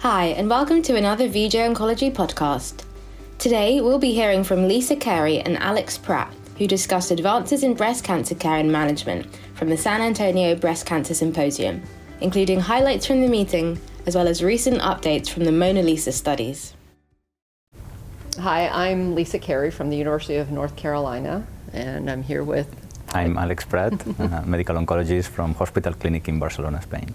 [0.00, 2.84] Hi, and welcome to another VJ Oncology podcast.
[3.36, 8.02] Today, we'll be hearing from Lisa Carey and Aleix Prat, who discuss advances in breast
[8.02, 9.26] cancer care and management
[9.56, 11.82] from the San Antonio Breast Cancer Symposium,
[12.22, 16.72] including highlights from the meeting as well as recent updates from the MONALEESA studies.
[18.38, 22.74] Hi, I'm Lisa Carey from the University of North Carolina, and I'm here with.
[23.12, 27.14] I'm Aleix Prat, a uh, medical oncologist from Hospital Clinic in Barcelona, Spain.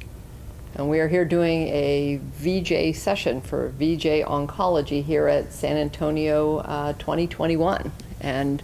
[0.78, 6.58] And we are here doing a VJ session for VJ Oncology here at San Antonio
[6.58, 7.94] uh, 2021.
[8.20, 8.62] And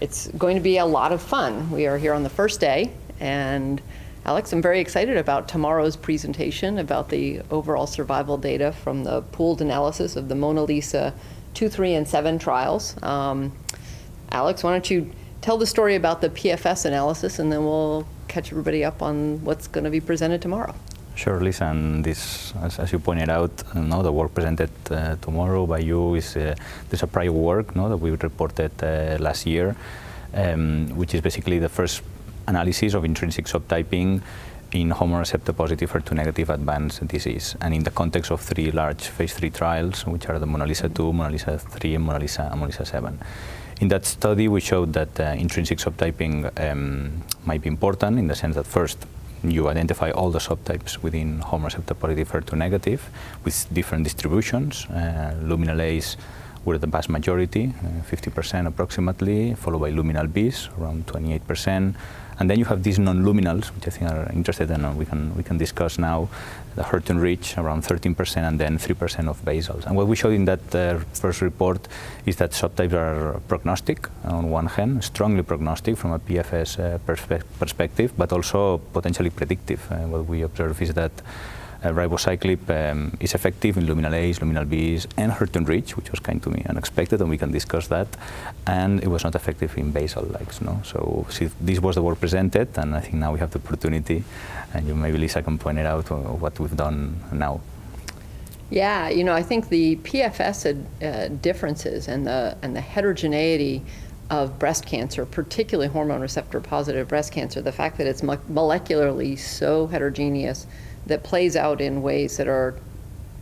[0.00, 1.68] it's going to be a lot of fun.
[1.72, 3.82] We are here on the first day, and
[4.24, 9.60] Alex, I'm very excited about tomorrow's presentation about the overall survival data from the pooled
[9.60, 11.12] analysis of the MONALEESA
[11.54, 12.94] 2, 3, and 7 trials.
[13.02, 13.50] Um,
[14.30, 18.52] Alex, why don't you tell the story about the PFS analysis, and then we'll catch
[18.52, 20.72] everybody up on what's going to be presented tomorrow.
[21.18, 25.16] Sure, Lisa, and this, as, as you pointed out, uh, no, the work presented uh,
[25.16, 26.54] tomorrow by you is uh,
[27.10, 29.74] prior work no, that we reported uh, last year,
[30.32, 32.02] um, which is basically the first
[32.46, 34.22] analysis of intrinsic subtyping
[34.70, 39.08] in hormone receptor positive HER2 negative advanced disease, and in the context of three large
[39.08, 43.18] phase three trials, which are the MONALEESA 2, MONALEESA 3, and MONALEESA, and MONALEESA 7.
[43.80, 48.36] In that study, we showed that uh, intrinsic subtyping um, might be important in the
[48.36, 49.04] sense that first,
[49.42, 53.10] you identify all the subtypes within hormone receptor positive HER2 negative
[53.44, 54.86] with different distributions.
[54.86, 56.16] Uh, luminal A's
[56.64, 61.94] were the vast majority, uh, 50% approximately, followed by luminal B's, around 28%.
[62.40, 65.34] And then you have these non-luminals, which I think are interested in, and we can,
[65.34, 66.28] we can discuss now,
[66.76, 69.84] the HER2 rich, around 13%, and then 3% of basals.
[69.86, 71.88] And what we showed in that uh, first report
[72.26, 77.42] is that subtypes are prognostic, on one hand, strongly prognostic from a PFS uh, perspe
[77.58, 79.84] perspective, but also potentially predictive.
[79.90, 81.10] Uh, what we observe is that
[81.84, 86.50] uh, um, is effective in luminal A's, luminal B's, and HER2-rich, which was kind to
[86.50, 88.08] me unexpected, and we can discuss that.
[88.66, 90.60] And it was not effective in basal likes.
[90.60, 90.80] No?
[90.84, 94.24] So see, this was the work presented, and I think now we have the opportunity,
[94.74, 97.60] and you maybe Lisa can point it out what we've done now.
[98.70, 100.66] Yeah, you know, I think the PFS
[101.02, 103.82] uh, differences and the and the heterogeneity
[104.30, 109.86] of breast cancer, particularly hormone receptor positive breast cancer, the fact that it's molecularly so
[109.86, 110.66] heterogeneous
[111.08, 112.74] that plays out in ways that are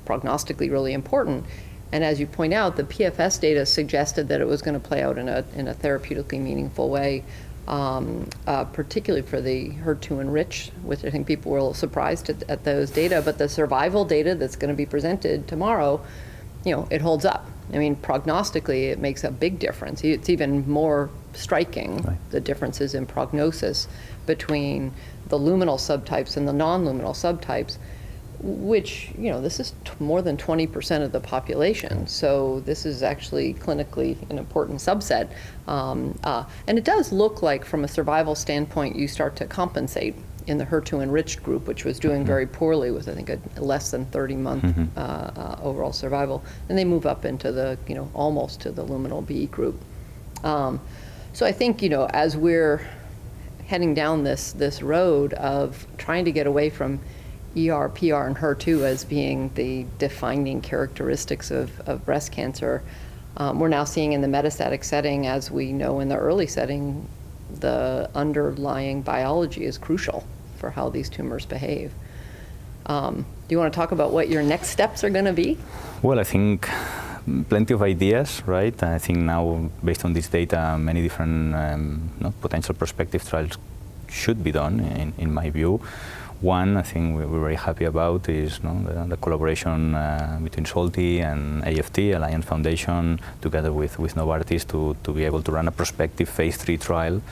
[0.07, 1.45] prognostically really important.
[1.93, 5.03] And as you point out, the PFS data suggested that it was going to play
[5.03, 7.23] out in a, in a therapeutically meaningful way,
[7.69, 12.31] um, uh, particularly for the HER2 enriched, which I think people were a little surprised
[12.31, 13.23] at, at those data.
[13.25, 16.05] But the survival data that's going to be presented tomorrow,
[16.65, 17.49] you know, it holds up.
[17.73, 20.05] I mean, prognostically, it makes a big difference.
[20.05, 22.19] It's even more striking, right.
[22.31, 23.89] the differences in prognosis
[24.25, 24.93] between
[25.29, 27.79] the luminal subtypes and the non-luminal subtypes,
[28.41, 32.07] which, you know, this is more than 20% of the population.
[32.07, 35.29] So this is actually clinically an important subset.
[35.67, 40.15] Um, uh, and it does look like, from a survival standpoint, you start to compensate
[40.47, 42.27] in the HER2 enriched group, which was doing mm-hmm.
[42.27, 44.99] very poorly with, I think, a less than 30 month mm-hmm.
[44.99, 46.45] uh, uh, overall survival.
[46.69, 49.81] And they move up into the, you know, almost to the luminal B group.
[50.45, 50.81] Um,
[51.33, 52.87] so I think, you know, as we're
[53.67, 57.01] heading down this this road of trying to get away from
[57.57, 62.83] ER, PR, and HER2 as being the defining characteristics of, of breast cancer.
[63.39, 67.07] Um, we're now seeing in the metastatic setting, as we know in the early setting,
[67.61, 70.25] the underlying biology is crucial
[70.57, 71.93] for how these tumors behave.
[72.87, 75.59] Um, do you want to talk about what your next steps are going to be?
[76.03, 76.69] Well, I think
[77.49, 78.81] plenty of ideas, right?
[78.83, 83.59] I think now, based on this data, many different um, potential prospective trials
[84.09, 85.81] should be done, in, in my view.
[86.41, 90.67] One, I think we're very happy about is you know, the, the, collaboration uh, between
[90.67, 95.67] Solti and AFT, Alliance Foundation, together with, with Novartis to, to be able to run
[95.67, 97.23] a prospective phase three trial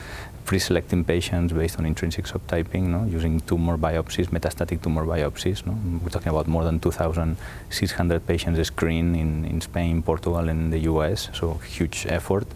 [0.45, 3.03] pre-selecting patients based on intrinsic subtyping, no?
[3.05, 5.65] using tumor biopsies, metastatic tumor biopsies.
[5.65, 5.73] No?
[6.01, 11.29] We're talking about more than 2,600 patients screened in, in Spain, Portugal, and the US,
[11.33, 12.47] so huge effort.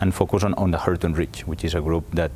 [0.00, 2.30] And focus on, on the HER2-rich, which is a group that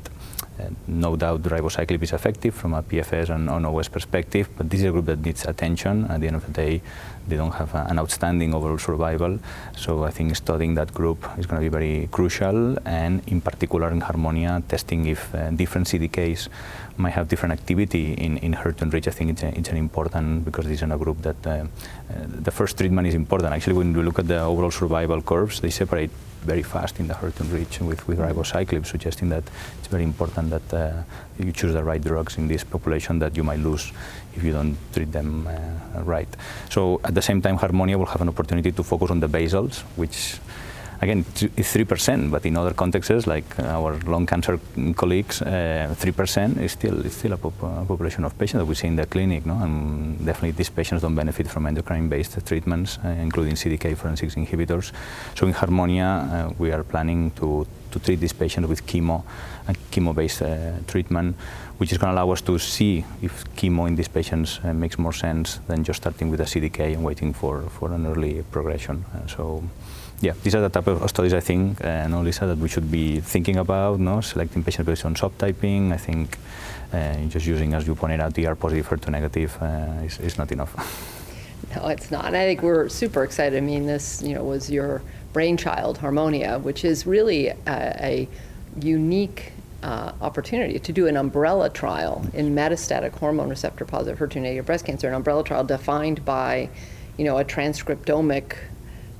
[0.87, 4.85] no doubt ribociclib is effective from a PFS and on OS perspective, but this is
[4.87, 6.05] a group that needs attention.
[6.05, 6.81] At the end of the day,
[7.27, 9.39] they don't have an outstanding overall survival.
[9.75, 13.89] So I think studying that group is going to be very crucial, and in particular
[13.91, 16.49] in Harmonia, testing if uh, different CDKs
[16.97, 19.07] might have different activity in, in HER2 enriched.
[19.07, 21.65] I think it's, a, it's an important because this is a group that uh, uh,
[22.47, 23.53] the first treatment is important.
[23.53, 26.11] Actually, when we look at the overall survival curves, they separate
[26.45, 29.43] very fast in the HER2-enriched with, with ribociclib, suggesting that
[29.79, 31.03] it's very important that uh,
[31.39, 33.91] you choose the right drugs in this population that you might lose
[34.35, 36.27] if you don't treat them uh, right.
[36.69, 39.81] So at the same time, Harmonia will have an opportunity to focus on the basals,
[39.95, 40.39] which
[41.01, 41.25] again,
[41.57, 44.59] it's 3%, but in other contexts, like our lung cancer
[44.95, 48.75] colleagues, uh, 3% is still, is still a, pop a, population of patients that we
[48.75, 49.55] see in the clinic, no?
[49.55, 54.91] and definitely these patients don't benefit from endocrine-based treatments, uh, including CDK4/6 inhibitors.
[55.35, 59.23] So in Harmonia, uh, we are planning to, to treat these patients with chemo
[59.67, 61.35] and chemo-based uh, treatment,
[61.77, 64.97] which is going to allow us to see if chemo in these patients uh, makes
[64.97, 69.03] more sense than just starting with a CDK and waiting for, for an early progression.
[69.13, 69.63] Uh, so
[70.21, 72.89] yeah, these are the type of studies I think, uh, no, Lisa, that we should
[72.89, 75.91] be thinking about, no, selecting patients based on subtyping.
[75.91, 76.37] I think
[76.93, 80.51] uh, just using, as you pointed out, ER positive, HER2 negative uh, is, is not
[80.51, 81.11] enough.
[81.75, 82.25] No, it's not.
[82.25, 83.57] And I think we're super excited.
[83.57, 85.01] I mean, this, you know, was your
[85.33, 88.29] brainchild, Harmonia, which is really a, a
[88.79, 89.51] unique
[89.83, 94.85] uh, opportunity to do an umbrella trial in metastatic hormone receptor positive HER2 negative breast
[94.85, 96.69] cancer, an umbrella trial defined by,
[97.17, 98.55] you know, a transcriptomic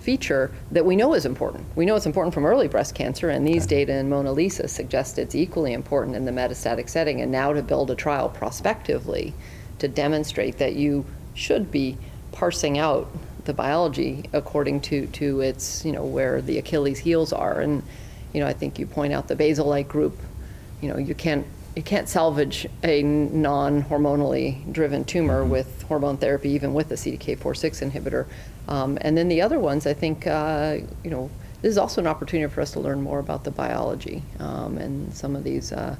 [0.05, 1.65] feature that we know is important.
[1.75, 5.33] We know it's important from early breast cancer, and these data in MONALEESA suggest it's
[5.33, 7.21] equally important in the metastatic setting.
[7.21, 9.33] And now to build a trial prospectively
[9.79, 11.97] to demonstrate that you should be
[12.31, 13.07] parsing out
[13.45, 17.59] the biology according to, to its, you know, where the Achilles heels are.
[17.59, 17.81] And,
[18.31, 20.19] you know, I think you point out the basal-like group,
[20.81, 25.51] you know, you can't you can't salvage a non-hormonally driven tumor mm-hmm.
[25.51, 28.25] with hormone therapy, even with a CDK4/6 inhibitor.
[28.67, 31.29] Um, and then the other ones, I think, uh, you know,
[31.61, 35.13] this is also an opportunity for us to learn more about the biology um, and
[35.13, 35.71] some of these.
[35.71, 35.95] Uh,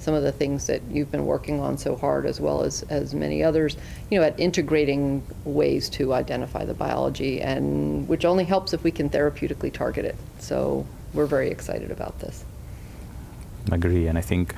[0.00, 3.14] some of the things that you've been working on so hard, as well as, as
[3.14, 3.76] many others,
[4.10, 8.92] you know, at integrating ways to identify the biology, and which only helps if we
[8.92, 10.14] can therapeutically target it.
[10.38, 12.44] So we're very excited about this.
[13.72, 14.54] I agree, and I think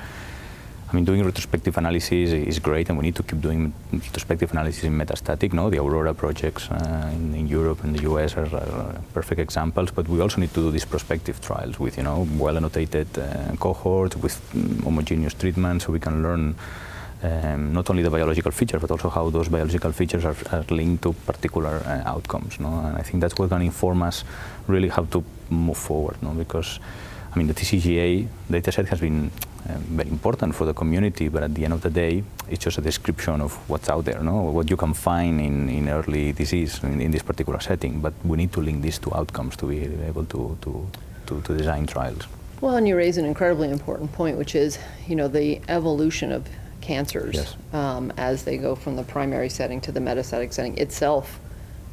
[0.91, 4.83] I mean, doing retrospective analysis is great, and we need to keep doing retrospective analysis
[4.83, 5.53] in metastatic.
[5.53, 9.91] No, the Aurora projects uh, in, in, Europe and the US are, are, perfect examples.
[9.91, 13.55] But we also need to do these prospective trials with, you know, well annotated uh,
[13.57, 16.55] cohorts with mm, homogeneous treatment, so we can learn.
[17.23, 21.03] Um, not only the biological features, but also how those biological features are, are linked
[21.03, 22.59] to particular uh, outcomes.
[22.59, 22.79] No?
[22.79, 24.23] And I think that's what's going to inform us
[24.67, 26.17] really how to move forward.
[26.23, 26.31] No?
[26.31, 26.79] Because,
[27.33, 29.31] I mean, the TCGA dataset has been
[29.69, 32.77] um, very important for the community, but at the end of the day, it's just
[32.77, 34.43] a description of what's out there, no?
[34.43, 38.01] what you can find in, in early disease in, in this particular setting.
[38.01, 40.87] But we need to link these to outcomes to be able to, to,
[41.27, 42.27] to, to design trials.
[42.59, 44.77] Well, and you raise an incredibly important point, which is,
[45.07, 46.47] you know, the evolution of
[46.81, 47.55] cancers yes.
[47.73, 51.39] um, as they go from the primary setting to the metastatic setting itself,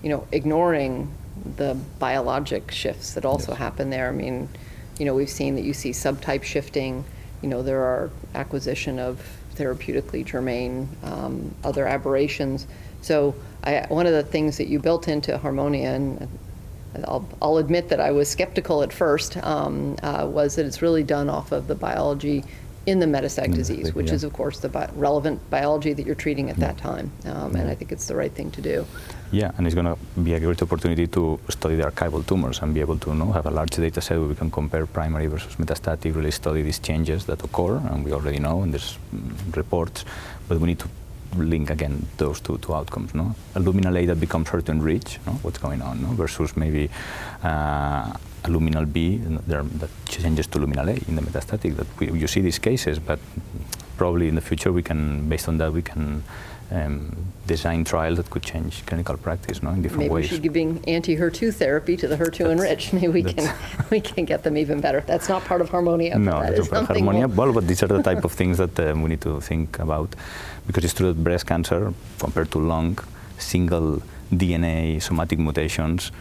[0.03, 1.13] you know, ignoring
[1.57, 3.59] the biologic shifts that also yes.
[3.59, 4.09] happen there.
[4.09, 4.49] I mean,
[4.99, 7.05] you know, we've seen that you see subtype shifting,
[7.43, 9.21] you know, there are acquisition of
[9.55, 12.67] therapeutically germane um, other aberrations.
[13.03, 13.35] So
[13.65, 16.29] I, one of the things that you built into Harmonia, and
[17.05, 21.03] I'll, I'll admit that I was skeptical at first, um, uh, was that it's really
[21.03, 22.45] done off of the biology
[22.89, 24.15] in the metastatic disease, which yeah.
[24.15, 27.13] is, of course, the bi- relevant biology that you're treating at that time.
[27.27, 28.87] Um, and I think it's the right thing to do.
[29.31, 29.99] Yeah, and it's going to
[30.29, 33.31] be a great opportunity to study the archival tumors and be able to you know,
[33.33, 36.79] have a large data set where we can compare primary versus metastatic, really study these
[36.79, 40.07] changes that occur, and we already know, and there's mm, reports,
[40.49, 40.89] but we need to
[41.37, 43.15] link again those two, two outcomes.
[43.15, 43.35] No?
[43.55, 45.33] A luminal A that becomes HER2 enriched, no?
[45.43, 46.09] what's going on, no?
[46.09, 46.89] versus maybe
[47.43, 51.77] uh, luminal B there, that changes to luminal A in the metastatic.
[51.77, 53.19] That we, you see these cases, but
[53.97, 56.23] probably in the future we can, based on that, we can
[56.71, 57.17] um,
[57.47, 60.25] design trials that could change clinical practice no, in different Maybe ways.
[60.25, 62.93] Maybe we should be giving anti-HER2 therapy to the HER2 enriched.
[62.97, 63.55] Maybe we can
[63.91, 65.03] we can get them even better.
[65.07, 66.19] That's not part of Harmonia.
[66.19, 67.29] No, that is Harmonia.
[67.29, 70.15] Well, but these are the type of things that um, we need to think about,
[70.67, 72.99] because it's true that breast cancer, compared to lung,
[73.39, 74.03] single
[74.33, 76.13] DNA somatic mutations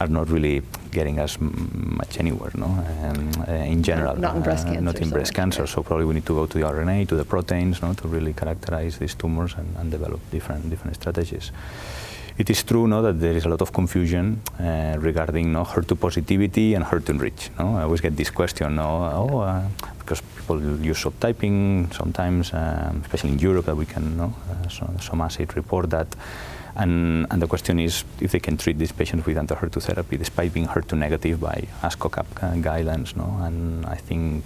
[0.00, 2.66] are not really getting us much anywhere, no?
[2.66, 4.84] Um, uh, in general, not in breast uh, cancer.
[4.84, 5.66] not in so breast cancer.
[5.66, 8.32] So probably we need to go to the RNA, to the proteins, no, to really
[8.32, 11.52] characterize these tumors and, and develop different different strategies.
[12.38, 16.00] It is true no, that there is a lot of confusion uh, regarding no, HER2
[16.00, 17.50] positivity and HER2 enrich.
[17.58, 17.76] No?
[17.76, 19.62] I always get this question, no, oh, uh,
[20.10, 24.98] because people use subtyping sometimes, um, especially in Europe, that we can, no, uh, some,
[24.98, 26.08] some assay report that
[26.74, 30.52] and, and the question is if they can treat these patients with anti-HER2 therapy despite
[30.52, 32.26] being HER2 negative by ASCO-CAP
[32.62, 33.16] guidelines.
[33.16, 33.38] No?
[33.44, 34.44] And I think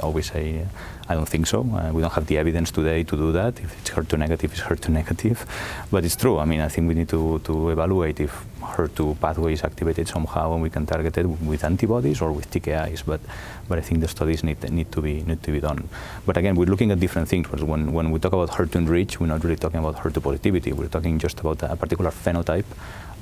[0.00, 0.66] always say,
[1.08, 1.60] I don't think so.
[1.60, 3.60] Uh, we don't have the evidence today to do that.
[3.60, 5.46] If it's HER2 negative, it's HER2 negative.
[5.90, 6.38] But it's true.
[6.38, 10.52] I mean, I think we need to, to evaluate if HER2 pathway is activated somehow
[10.54, 13.04] and we can target it with antibodies or with TKIs.
[13.06, 13.20] But,
[13.68, 15.88] but I think the studies need, need, to be, need to be done.
[16.26, 17.48] But again, we're looking at different things.
[17.50, 20.72] When, when we talk about HER2 enrich, we're not really talking about HER2 positivity.
[20.72, 22.66] We're talking just about a particular phenotype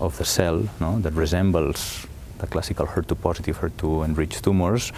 [0.00, 2.06] of the cell no, that resembles
[2.38, 4.92] the classical HER2 positive, HER2 enriched tumors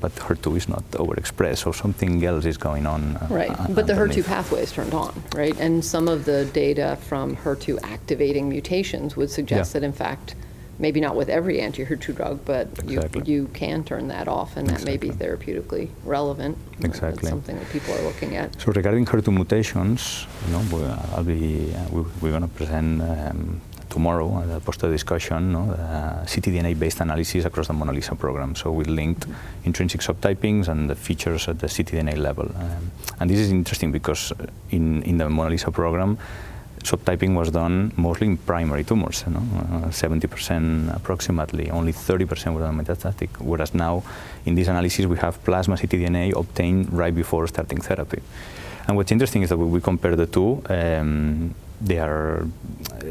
[0.00, 3.16] but HER2 is not overexpressed, so something else is going on.
[3.16, 5.58] Uh, right, uh, but the HER2 pathway is turned on, right?
[5.58, 9.80] And some of the data from HER2 activating mutations would suggest yeah.
[9.80, 10.34] that, in fact,
[10.78, 13.22] maybe not with every anti-HER2 drug, but exactly.
[13.24, 14.96] you, you can turn that off, and exactly.
[14.96, 16.56] that may be therapeutically relevant.
[16.80, 17.10] Exactly.
[17.10, 18.60] That's something that people are looking at.
[18.60, 23.60] So regarding HER2 mutations, you know, I'll be, uh, we, are going to present um,
[23.98, 28.50] tomorrow at a poster discussion, no, uh, ctDNA-based analysis across the MONALEESA program.
[28.60, 29.24] So we linked
[29.68, 32.46] intrinsic subtypings and the features at the ctDNA level.
[32.64, 32.82] Um,
[33.18, 34.22] and this is interesting because
[34.70, 36.10] in, in the MONALEESA program,
[36.90, 42.62] subtyping was done mostly in primary tumors, you know, uh, 70% approximately, only 30% were
[42.82, 43.94] metastatic, whereas now
[44.46, 48.20] in this analysis we have plasma ctDNA obtained right before starting therapy.
[48.86, 52.46] And what's interesting is that we compare the two, um, they are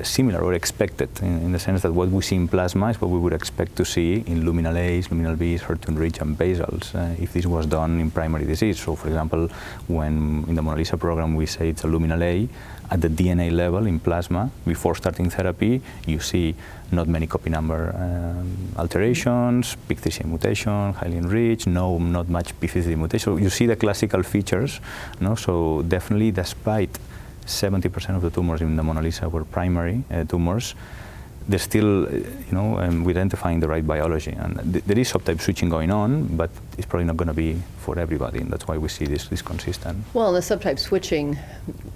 [0.03, 3.09] similar or expected in, in, the sense that what we see in plasma is what
[3.09, 7.33] we would expect to see in luminal A's, luminal B's, HER2-enriched and basals uh, if
[7.33, 8.79] this was done in primary disease.
[8.79, 9.47] So for example,
[9.87, 12.49] when in the MONALEESA program we say it's a luminal A,
[12.89, 16.55] at the DNA level in plasma, before starting therapy, you see
[16.91, 23.19] not many copy number um, alterations, PIK3CA mutation, highly enriched, no, not much P53 mutation.
[23.19, 24.79] So you see the classical features,
[25.19, 25.35] no?
[25.35, 26.97] so definitely despite
[27.47, 30.75] 70% of the tumors in the MONALEESA were primary uh, tumors.
[31.49, 35.39] They're still, uh, you know, um, identifying the right biology, and th there is subtype
[35.39, 38.77] switching going on, but it's probably not going to be for everybody, and that's why
[38.77, 39.97] we see this, this consistent.
[40.13, 41.37] Well, the subtype switching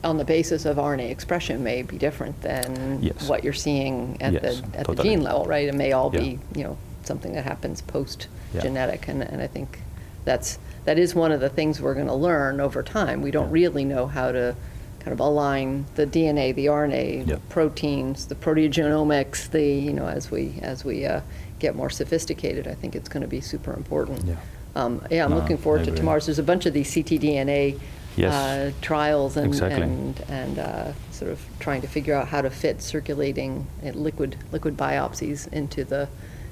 [0.03, 3.27] on the basis of RNA expression may be different than yes.
[3.27, 4.95] what you're seeing at, yes, the, at totally.
[4.95, 5.67] the gene level, right?
[5.67, 6.21] It may all yeah.
[6.21, 9.11] be, you know, something that happens post-genetic, yeah.
[9.11, 9.79] and, and I think
[10.23, 13.21] that's that is one of the things we're going to learn over time.
[13.21, 13.61] We don't yeah.
[13.61, 14.55] really know how to
[15.01, 20.29] kind of align the DNA, the RNA, the proteins, the proteogenomics, the you know as
[20.29, 21.21] we as we uh,
[21.59, 24.23] get more sophisticated, I think it's going to be super important.
[24.25, 24.35] Yeah,
[24.75, 26.27] um, yeah I'm no, looking forward to tomorrow's.
[26.27, 27.79] There's a bunch of these ctDNA
[28.15, 28.33] yes.
[28.33, 29.81] uh, trials and exactly.
[29.81, 34.77] and and uh, sort of trying to figure out how to fit circulating liquid liquid
[34.77, 36.07] biopsies into the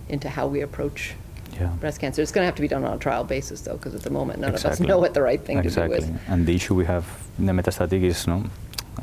[0.07, 1.13] into how we approach
[1.53, 1.67] yeah.
[1.79, 2.21] breast cancer.
[2.21, 4.09] It's going to have to be done on a trial basis, though, because at the
[4.09, 4.69] moment none exactly.
[4.69, 5.99] of us know what the right thing exactly.
[5.99, 6.19] to do is.
[6.27, 7.05] And the issue we have
[7.37, 8.43] in the metastatic is no,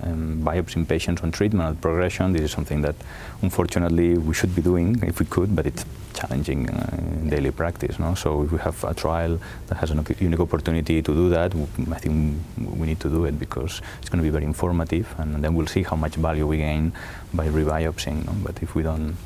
[0.02, 2.32] um, biopsying patients on treatment at progression.
[2.32, 2.96] This is something that,
[3.42, 5.84] unfortunately, we should be doing if we could, but it's
[6.14, 7.98] challenging uh, in daily practice.
[7.98, 8.14] No?
[8.14, 9.38] So if we have a trial
[9.68, 11.54] that has a unique opportunity to do that,
[11.92, 15.42] I think we need to do it because it's going to be very informative, and
[15.42, 16.92] then we'll see how much value we gain
[17.34, 18.26] by rebiopsying.
[18.26, 18.32] No?
[18.42, 19.16] But if we don't,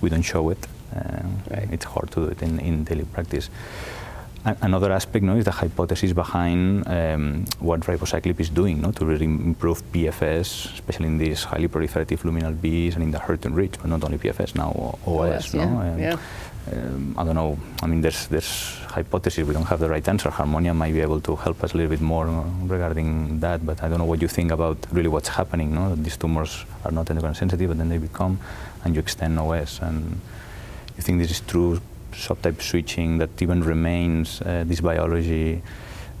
[0.00, 0.66] we don't show it,
[1.50, 1.68] right.
[1.72, 3.50] It's hard to do it in, in daily practice.
[4.42, 9.26] Another aspect no, is the hypothesis behind um, what ribociclib is doing no, to really
[9.26, 13.88] improve PFS, especially in these highly proliferative luminal Bs and in the HER2 rich, but
[13.88, 15.44] not only PFS now, OS.
[15.44, 15.60] OS no?
[15.62, 15.96] yeah.
[15.98, 16.16] yeah.
[16.72, 17.58] Um, I don't know.
[17.82, 19.46] I mean, there's there's hypotheses.
[19.46, 20.30] We don't have the right answer.
[20.30, 22.26] Harmonia might be able to help us a little bit more
[22.64, 25.74] regarding that, but I don't know what you think about really what's happening.
[25.74, 28.38] No, these tumors are not endocrine sensitive, but then they become,
[28.84, 30.20] and you extend OS and
[30.96, 31.80] you think this is true
[32.12, 35.62] subtype switching that even remains uh, this biology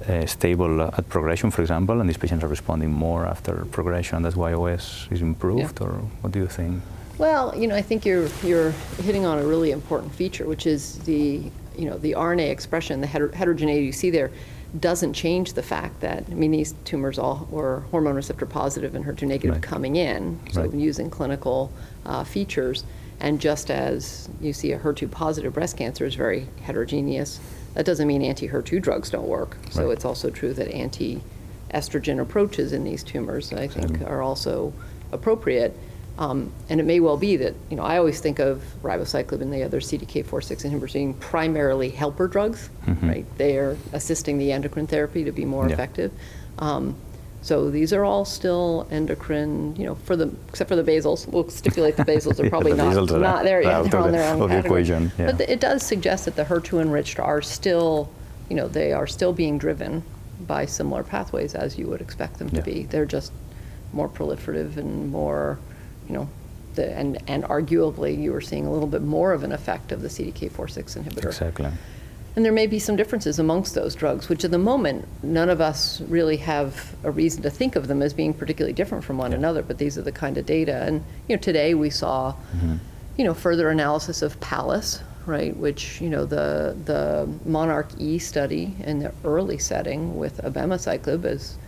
[0.08, 4.22] uh, stable at progression, for example, and these patients are responding more after progression.
[4.22, 5.86] That's why OS is improved, yeah.
[5.86, 6.82] or what do you think?
[7.18, 8.70] Well, you know, I think you're you're
[9.02, 11.42] hitting on a really important feature, which is the
[11.76, 14.30] you know the RNA expression, the heter- heterogeneity you see there,
[14.78, 19.04] doesn't change the fact that I mean these tumors all were hormone receptor positive and
[19.04, 19.62] HER2 negative right.
[19.62, 20.72] coming in, so right.
[20.72, 21.70] using clinical
[22.06, 22.84] uh, features.
[23.20, 27.38] And just as you see a HER2 positive breast cancer is very heterogeneous,
[27.74, 29.56] that doesn't mean anti HER2 drugs don't work.
[29.70, 29.92] So right.
[29.92, 31.22] it's also true that anti
[31.72, 34.72] estrogen approaches in these tumors, I think, are also
[35.12, 35.76] appropriate.
[36.18, 39.52] Um, and it may well be that, you know, I always think of ribociclib and
[39.52, 43.08] the other CDK4/6 inhibitors being primarily helper drugs, mm-hmm.
[43.08, 43.38] right?
[43.38, 45.74] They are assisting the endocrine therapy to be more yeah.
[45.74, 46.12] effective.
[46.58, 46.96] Um,
[47.42, 51.26] so these are all still endocrine, you know, for the except for the basals.
[51.26, 53.90] We'll stipulate the basals are probably yeah, the not, not there yet.
[53.90, 55.10] They're on their own the equation.
[55.18, 55.32] Yeah.
[55.32, 58.10] But it does suggest that the HER2 enriched are still,
[58.50, 60.02] you know, they are still being driven
[60.46, 62.84] by similar pathways as you would expect them to be.
[62.84, 63.32] They're just
[63.92, 65.58] more proliferative and more,
[66.08, 66.28] you know,
[66.74, 70.02] the, and and arguably you are seeing a little bit more of an effect of
[70.02, 71.26] the CDK4/6 inhibitor.
[71.26, 71.70] Exactly.
[72.36, 75.60] And there may be some differences amongst those drugs, which at the moment, none of
[75.60, 79.32] us really have a reason to think of them as being particularly different from one
[79.32, 79.38] Yeah.
[79.38, 80.82] another, but these are the kind of data.
[80.82, 82.76] And, you know, today we saw, mm-hmm.
[83.16, 88.76] you know, further analysis of PALLAS, right, which, you know, the, the Monarch E study
[88.84, 91.58] in the early setting with abemaciclib is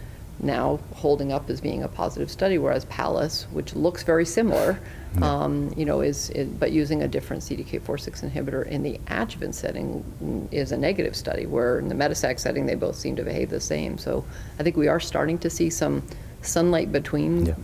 [0.42, 4.78] now holding up as being a positive study, whereas PALLAS, which looks very similar,
[5.22, 10.48] um, you know, is, is but using a different CDK4/6 inhibitor in the adjuvant setting
[10.50, 11.46] is a negative study.
[11.46, 13.98] Where in the metastatic setting, they both seem to behave the same.
[13.98, 14.24] So
[14.58, 16.02] I think we are starting to see some
[16.40, 17.54] sunlight between Yeah.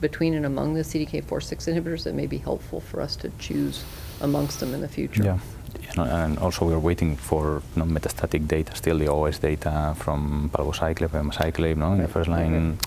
[0.00, 3.84] between and among the CDK4/6 inhibitors that may be helpful for us to choose
[4.20, 5.22] amongst them in the future.
[5.22, 5.38] Yeah.
[5.82, 9.94] You know, and also we're waiting for you know, metastatic data, still the OS data
[9.98, 12.78] from palbociclib, abemaciclib, no, in the first line.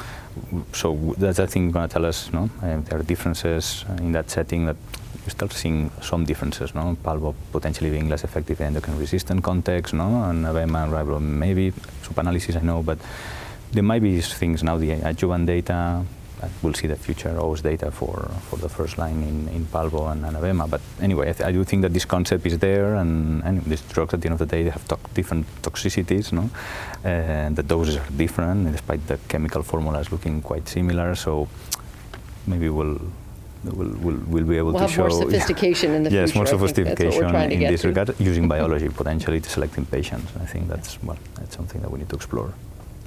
[0.74, 4.29] So that's I think going to tell us, no, uh, there are differences in that
[4.29, 4.77] setting that
[5.25, 9.93] we start seeing some differences, no, palbo potentially being less effective in endocrine resistant context,
[9.93, 12.98] no, and abema and ribo maybe sub-analysis I know, but
[13.72, 16.03] there might be things now the adjuvant data.
[16.41, 20.12] Uh, We'll see the future OS data for, for the first line in, in Palbo
[20.12, 20.69] and Anabema.
[20.69, 23.81] But anyway, I, th- I do think that this concept is there, and, and these
[23.81, 26.50] drugs at the end of the day they have to- different toxicities, no?
[27.03, 31.15] And the doses are different, despite the chemical formulas looking quite similar.
[31.15, 31.48] So
[32.48, 33.00] maybe we'll.
[33.62, 36.46] We'll, we'll, we'll be able We'll to show more sophistication in the yes, future.
[36.46, 37.88] Yes, more I think that's what we're sophistication in this to.
[37.89, 40.31] regard, using biology potentially to selecting patients.
[40.39, 42.53] I think that's well, that's something that we need to explore.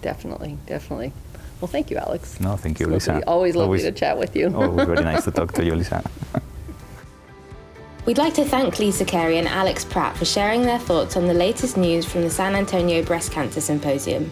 [0.03, 1.13] Definitely, definitely.
[1.63, 2.41] Well, thank you, Alex.
[2.41, 3.31] No, thank you, It's lovely- Lisa.
[3.31, 4.53] Always lovely Always- to chat with you.
[4.53, 6.03] Always very nice to talk to you, Lisa.
[8.05, 11.35] We'd like to thank Lisa Carey and Aleix Prat for sharing their thoughts on the
[11.35, 14.29] latest news from the San Antonio Breast Cancer Symposium.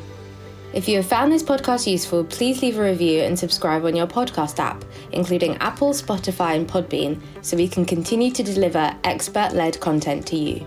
[0.72, 4.08] If you have found this podcast useful, please leave a review and subscribe on your
[4.08, 9.78] podcast app, including Apple, Spotify, and Podbean, so we can continue to deliver expert led
[9.78, 10.66] content to you.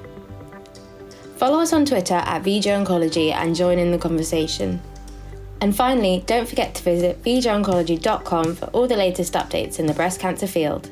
[1.35, 4.81] Follow us on Twitter at VJ Oncology and join in the conversation.
[5.61, 10.19] And finally, don't forget to visit vjoncology.com for all the latest updates in the breast
[10.19, 10.89] cancer field.